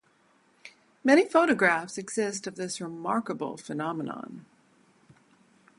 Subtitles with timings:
[1.03, 4.47] Many photographs exist of this remarkable phenomenon.